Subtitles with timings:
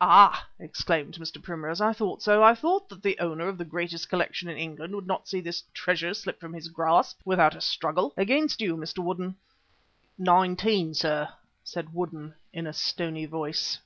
[0.00, 1.42] "Ah!" exclaimed Mr.
[1.42, 2.42] Primrose, "I thought so.
[2.42, 5.64] I thought that the owner of the greatest collection in England would not see this
[5.74, 8.14] treasure slip from his grasp without a struggle.
[8.16, 9.04] Against you, Mr.
[9.04, 9.34] Woodden."
[10.16, 11.28] "Nineteen, sir,"
[11.62, 13.78] said Woodden in a stony voice.